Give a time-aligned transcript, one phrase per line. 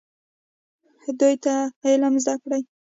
[1.19, 1.53] دوی ته
[1.87, 2.61] علم زده کړئ